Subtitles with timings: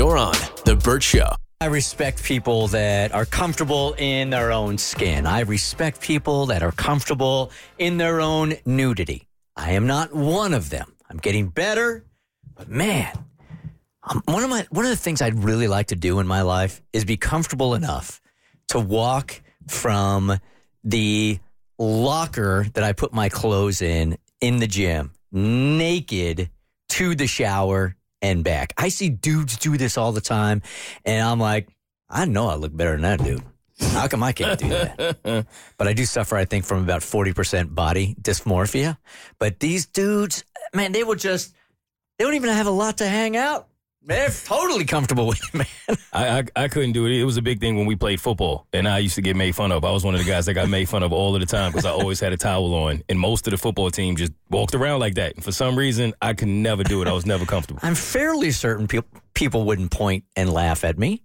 [0.00, 0.32] You're on
[0.64, 1.28] The Bert Show.
[1.60, 5.26] I respect people that are comfortable in their own skin.
[5.26, 9.28] I respect people that are comfortable in their own nudity.
[9.56, 10.96] I am not one of them.
[11.10, 12.06] I'm getting better,
[12.54, 13.12] but man,
[14.02, 16.40] um, one of my one of the things I'd really like to do in my
[16.40, 18.22] life is be comfortable enough
[18.68, 20.38] to walk from
[20.82, 21.40] the
[21.78, 26.48] locker that I put my clothes in in the gym naked
[26.88, 28.72] to the shower and back.
[28.76, 30.62] I see dudes do this all the time,
[31.04, 31.68] and I'm like,
[32.08, 33.42] I know I look better than that dude.
[33.92, 35.46] How come I can't do that?
[35.78, 38.98] but I do suffer, I think, from about 40% body dysmorphia.
[39.38, 41.54] But these dudes, man, they will just,
[42.18, 43.68] they don't even have a lot to hang out.
[44.02, 45.66] They're totally comfortable with it, man.
[46.12, 47.12] I, I I couldn't do it.
[47.12, 49.54] It was a big thing when we played football, and I used to get made
[49.54, 49.84] fun of.
[49.84, 51.70] I was one of the guys that got made fun of all of the time
[51.70, 54.74] because I always had a towel on, and most of the football team just walked
[54.74, 55.34] around like that.
[55.34, 57.08] And for some reason, I could never do it.
[57.08, 57.80] I was never comfortable.
[57.82, 59.02] I'm fairly certain pe-
[59.34, 61.22] people wouldn't point and laugh at me.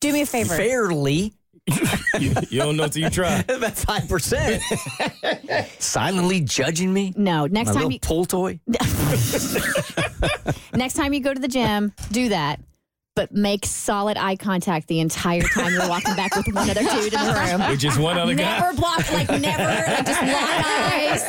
[0.00, 0.54] Do me a favor.
[0.54, 1.32] Fairly.
[2.18, 3.38] you, you don't know till you try.
[3.48, 5.66] About 5%.
[5.80, 7.12] Silently judging me.
[7.16, 8.60] No, next My time you pull toy.
[10.74, 12.60] next time you go to the gym, do that.
[13.18, 17.12] But make solid eye contact the entire time you're walking back with one other dude
[17.12, 17.68] in the room.
[17.68, 18.60] With just one other guy.
[18.60, 21.22] Never block, like never, like just lock eyes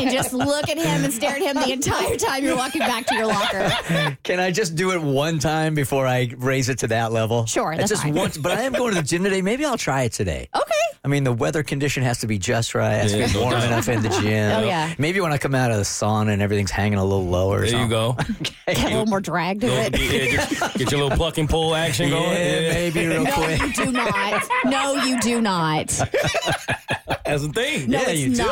[0.00, 3.04] and just look at him and stare at him the entire time you're walking back
[3.08, 4.16] to your locker.
[4.22, 7.44] Can I just do it one time before I raise it to that level?
[7.44, 8.14] Sure, It's that's just fine.
[8.14, 9.42] once, but I am going to the gym today.
[9.42, 10.48] Maybe I'll try it today.
[10.56, 10.72] Okay.
[11.04, 12.94] I mean, the weather condition has to be just right.
[12.94, 14.56] It has to Yeah, be warm enough in the gym.
[14.58, 14.92] Oh, yeah.
[14.98, 17.58] Maybe when I come out of the sauna and everything's hanging a little lower.
[17.58, 17.90] or There you something.
[17.90, 18.16] go.
[18.66, 20.00] Get a little more drag to Go- it.
[20.00, 22.22] yeah, just get your little pluck and pull action going.
[22.30, 23.60] Yeah, maybe real No, quick.
[23.60, 24.42] you do not.
[24.64, 25.88] No, you do not.
[27.24, 27.90] That's a thing.
[27.90, 28.42] No, yeah, it's you do.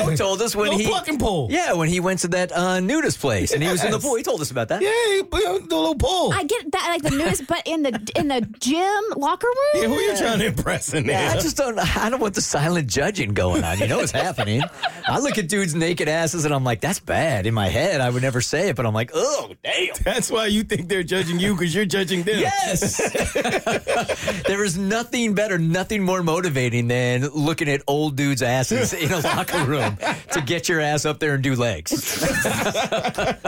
[0.00, 0.06] Not.
[0.10, 1.48] Bo told us when Little he pluck and pull.
[1.50, 4.04] Yeah, when he went to that uh, nudist place and he was in the Yes.
[4.04, 4.16] pool.
[4.16, 4.82] He told us about that.
[4.82, 6.32] Yeah, you put a little pull.
[6.32, 9.82] I get that, like the newest, but in the in the gym locker room.
[9.82, 11.30] yeah, who you trying to impress in there?
[11.30, 11.78] I just don't.
[11.96, 13.78] I don't want the silent judging going on.
[13.78, 14.62] You know what's happening.
[15.06, 17.46] I look at dudes' naked asses and I'm like, that's bad.
[17.46, 19.94] In my head, I would never say it, but I'm like, oh, damn.
[20.02, 22.38] That's why you think they're judging you because you're judging them.
[22.40, 22.96] Yes.
[24.46, 29.20] there is nothing better, nothing more motivating than looking at old dudes' asses in a
[29.20, 29.85] locker room
[30.32, 31.90] to get your ass up there and do legs.
[32.20, 33.38] the,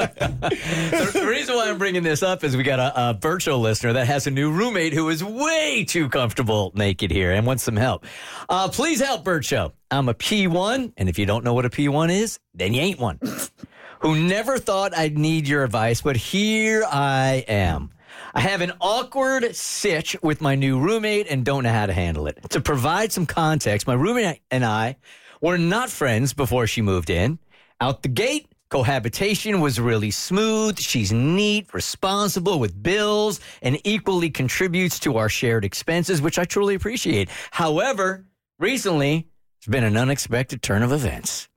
[1.13, 4.07] the reason why I'm bringing this up is we got a, a virtual listener that
[4.07, 8.05] has a new roommate who is way too comfortable naked here and wants some help.
[8.49, 9.73] Uh, please help, Bert Show.
[9.91, 13.01] I'm a P1, and if you don't know what a P1 is, then you ain't
[13.01, 13.19] one.
[14.01, 17.91] who never thought I'd need your advice, but here I am.
[18.35, 22.27] I have an awkward sitch with my new roommate and don't know how to handle
[22.27, 22.39] it.
[22.51, 24.97] To provide some context, my roommate and I
[25.41, 27.39] were not friends before she moved in.
[27.81, 30.79] Out the gate, cohabitation was really smooth.
[30.79, 36.75] She's neat, responsible with bills, and equally contributes to our shared expenses, which I truly
[36.75, 37.31] appreciate.
[37.51, 38.27] However,
[38.59, 39.29] recently,
[39.61, 41.49] there's been an unexpected turn of events.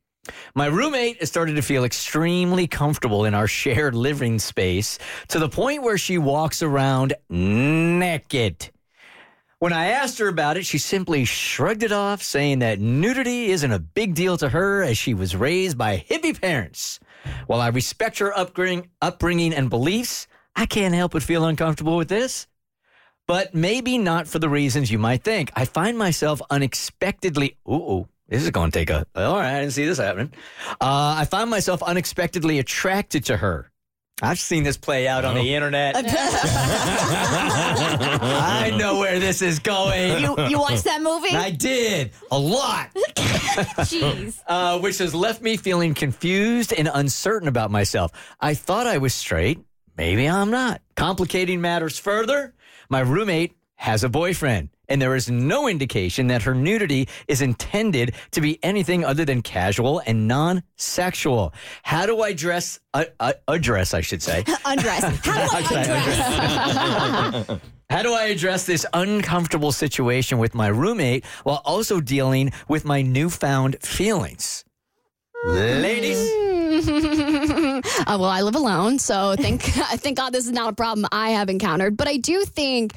[0.53, 4.99] My roommate has started to feel extremely comfortable in our shared living space
[5.29, 8.69] to the point where she walks around naked.
[9.61, 13.71] When I asked her about it, she simply shrugged it off, saying that nudity isn't
[13.71, 16.99] a big deal to her as she was raised by hippie parents.
[17.45, 20.25] While I respect her upbringing, upbringing and beliefs,
[20.55, 22.47] I can't help but feel uncomfortable with this.
[23.27, 25.51] But maybe not for the reasons you might think.
[25.55, 27.57] I find myself unexpectedly.
[27.69, 29.05] Ooh, this is going to take a.
[29.15, 30.33] All right, I didn't see this happening.
[30.81, 33.70] Uh, I find myself unexpectedly attracted to her.
[34.21, 35.95] I've seen this play out on the internet.
[38.21, 40.21] I know where this is going.
[40.21, 41.35] You you watched that movie?
[41.35, 44.39] I did a lot, Jeez.
[44.47, 48.11] uh, which has left me feeling confused and uncertain about myself.
[48.39, 49.59] I thought I was straight.
[49.97, 50.81] Maybe I'm not.
[50.95, 52.53] Complicating matters further,
[52.89, 58.13] my roommate has a boyfriend, and there is no indication that her nudity is intended
[58.31, 61.53] to be anything other than casual and non sexual.
[61.83, 64.43] How do I dress, uh, uh, address, I should say?
[64.65, 65.03] Undress.
[65.23, 67.61] How do I How undress?
[67.89, 73.01] How do I address this uncomfortable situation with my roommate while also dealing with my
[73.01, 74.63] newfound feelings?
[75.45, 76.19] Ladies,
[78.07, 79.61] uh, well, I live alone, so thank
[80.01, 81.97] thank God this is not a problem I have encountered.
[81.97, 82.93] But I do think,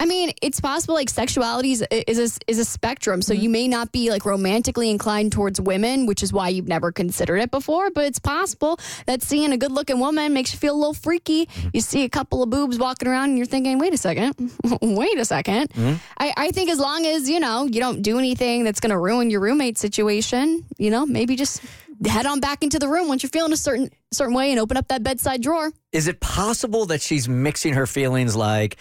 [0.00, 3.22] I mean, it's possible like sexuality is is a, is a spectrum.
[3.22, 3.52] So you mm-hmm.
[3.52, 7.50] may not be like romantically inclined towards women, which is why you've never considered it
[7.50, 7.90] before.
[7.90, 11.46] But it's possible that seeing a good looking woman makes you feel a little freaky.
[11.46, 11.68] Mm-hmm.
[11.72, 14.34] You see a couple of boobs walking around, and you're thinking, wait a second,
[14.80, 15.94] wait a 2nd mm-hmm.
[16.18, 18.98] I, I think as long as you know you don't do anything that's going to
[18.98, 21.62] ruin your roommate situation, you know, maybe just
[22.06, 24.76] head on back into the room once you're feeling a certain certain way and open
[24.76, 25.72] up that bedside drawer.
[25.92, 28.76] is it possible that she's mixing her feelings like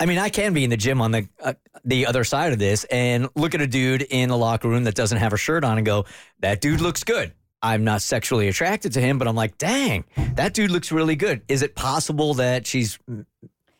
[0.00, 1.52] I mean, I can be in the gym on the uh,
[1.84, 4.96] the other side of this and look at a dude in the locker room that
[4.96, 6.06] doesn't have a shirt on and go,
[6.40, 7.32] "That dude looks good."
[7.62, 11.42] I'm not sexually attracted to him, but I'm like, "Dang, that dude looks really good."
[11.46, 12.98] Is it possible that she's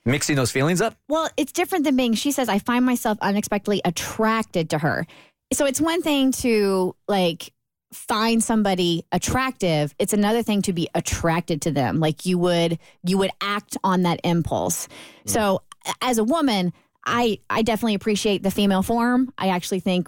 [0.04, 0.96] mixing those feelings up?
[1.08, 5.06] Well, it's different than being, she says, I find myself unexpectedly attracted to her.
[5.52, 7.52] So it's one thing to like
[7.92, 9.94] find somebody attractive.
[9.98, 12.00] It's another thing to be attracted to them.
[12.00, 14.88] Like you would, you would act on that impulse.
[15.26, 15.92] So mm.
[16.00, 16.72] as a woman,
[17.04, 19.32] I, I definitely appreciate the female form.
[19.36, 20.06] I actually think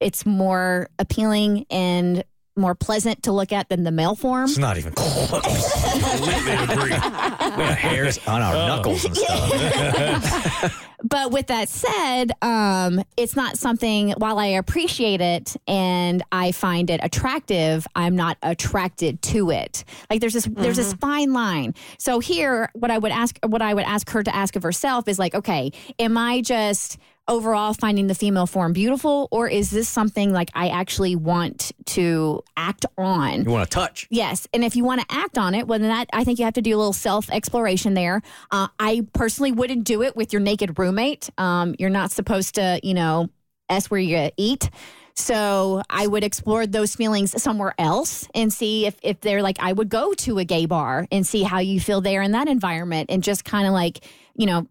[0.00, 2.24] it's more appealing and
[2.56, 4.44] more pleasant to look at than the male form.
[4.44, 5.30] It's not even close.
[5.30, 6.90] Completely agree.
[6.90, 10.80] we have hairs on our knuckles and stuff.
[11.06, 16.88] But with that said, um, it's not something, while I appreciate it and I find
[16.88, 19.84] it attractive, I'm not attracted to it.
[20.08, 21.74] Like there's this, there's this fine line.
[21.98, 25.06] So here, what I would ask, what I would ask her to ask of herself
[25.06, 26.96] is like, okay, am I just
[27.26, 32.42] overall finding the female form beautiful or is this something like I actually want to
[32.56, 33.44] act on?
[33.44, 34.06] You want to touch?
[34.10, 36.44] Yes, and if you want to act on it, well, then that I think you
[36.44, 38.22] have to do a little self exploration there.
[38.50, 41.30] Uh, I personally wouldn't do it with your naked roommate.
[41.38, 43.28] Um, you're not supposed to, you know,
[43.68, 44.70] s where you eat.
[45.16, 49.72] So I would explore those feelings somewhere else and see if if they're like I
[49.72, 53.10] would go to a gay bar and see how you feel there in that environment
[53.10, 54.04] and just kind of like
[54.34, 54.66] you know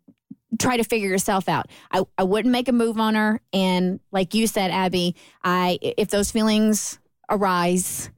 [0.59, 1.67] try to figure yourself out.
[1.91, 3.41] I, I wouldn't make a move on her.
[3.51, 8.09] And like you said, Abby, I if those feelings arise,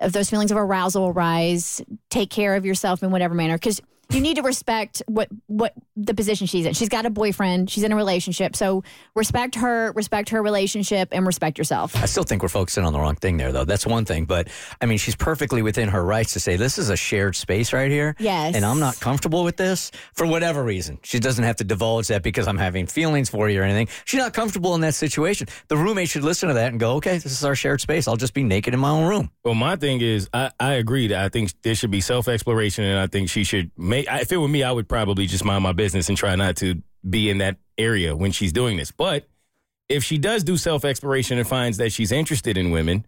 [0.00, 3.56] if those feelings of arousal arise, take care of yourself in whatever manner.
[3.56, 6.72] Because you need to respect what what the position she's in.
[6.72, 7.68] She's got a boyfriend.
[7.68, 8.56] She's in a relationship.
[8.56, 8.84] So
[9.14, 11.94] respect her, respect her relationship, and respect yourself.
[11.96, 13.64] I still think we're focusing on the wrong thing there, though.
[13.64, 14.24] That's one thing.
[14.24, 14.48] But
[14.80, 17.90] I mean, she's perfectly within her rights to say, this is a shared space right
[17.90, 18.14] here.
[18.18, 18.54] Yes.
[18.54, 20.98] And I'm not comfortable with this for whatever reason.
[21.02, 23.88] She doesn't have to divulge that because I'm having feelings for you or anything.
[24.04, 25.48] She's not comfortable in that situation.
[25.66, 28.08] The roommate should listen to that and go, okay, this is our shared space.
[28.08, 29.30] I'll just be naked in my own room.
[29.44, 32.84] Well, my thing is, I, I agree that I think there should be self exploration,
[32.84, 33.97] and I think she should make.
[34.06, 36.82] If it were me, I would probably just mind my business and try not to
[37.08, 38.90] be in that area when she's doing this.
[38.90, 39.28] But
[39.88, 43.06] if she does do self exploration and finds that she's interested in women,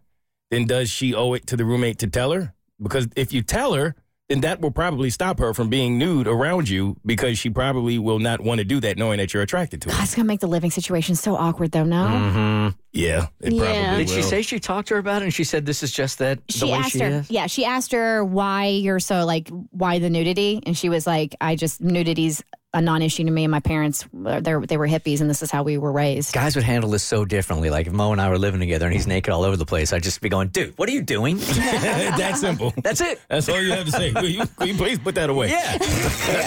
[0.51, 2.55] then does she owe it to the roommate to tell her?
[2.83, 3.95] Because if you tell her,
[4.29, 8.21] then that will probably stop her from being nude around you because she probably will
[8.21, 9.97] not want to do that knowing that you're attracted to her.
[9.99, 11.85] That's gonna make the living situation so awkward, though.
[11.85, 12.07] No.
[12.07, 12.80] Mm-hmm.
[12.93, 13.61] Yeah, it Yeah.
[13.87, 14.23] probably Did she will.
[14.25, 16.53] say she talked to her about it and she said this is just that the
[16.53, 17.31] she way asked she her is?
[17.31, 21.37] yeah she asked her why you're so like why the nudity and she was like
[21.41, 22.43] i just nudity's
[22.73, 25.63] a non-issue to me and my parents they they were hippies and this is how
[25.65, 27.69] we were raised Guys would handle this so differently.
[27.69, 29.93] Like if Mo and I were living together and he's naked all over the place,
[29.93, 31.37] I'd just be going, dude, what are you doing?
[31.39, 32.73] that simple.
[32.81, 33.21] That's it.
[33.29, 34.13] That's all you have to say.
[34.15, 35.49] Will you, will you please put that away?
[35.51, 35.79] Yeah.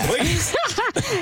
[0.07, 0.55] please.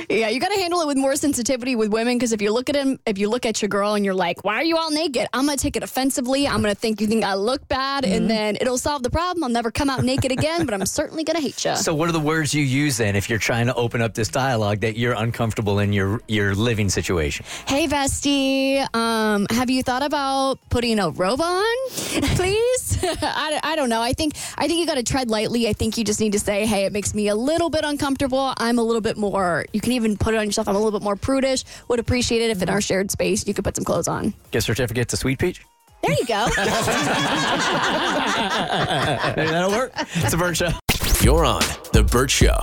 [0.09, 2.69] Yeah, you got to handle it with more sensitivity with women because if you look
[2.69, 4.91] at him, if you look at your girl and you're like, "Why are you all
[4.91, 6.47] naked?" I'm gonna take it offensively.
[6.47, 9.43] I'm gonna think you think I look bad, and then it'll solve the problem.
[9.43, 11.75] I'll never come out naked again, but I'm certainly gonna hate you.
[11.75, 14.27] So, what are the words you use then if you're trying to open up this
[14.27, 17.45] dialogue that you're uncomfortable in your your living situation?
[17.67, 22.97] Hey, Vesty, um, have you thought about putting a robe on, please?
[23.03, 24.01] I, I don't know.
[24.01, 25.67] I think I think you got to tread lightly.
[25.67, 28.53] I think you just need to say, "Hey, it makes me a little bit uncomfortable.
[28.57, 30.67] I'm a little bit more." You can even put it on yourself.
[30.67, 31.63] I'm a little bit more prudish.
[31.87, 34.33] Would appreciate it if in our shared space you could put some clothes on.
[34.51, 35.61] Gift certificate to Sweet Peach?
[36.03, 36.47] there you go
[39.35, 39.91] Maybe that'll work.
[40.15, 40.71] It's a bird show.
[41.21, 41.61] You're on
[41.93, 42.57] The Bert Show.